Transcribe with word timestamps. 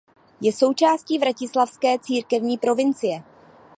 Je 0.41 0.51
součástí 0.53 1.19
Vratislavské 1.19 1.99
církevní 1.99 2.57
provincie. 2.57 3.23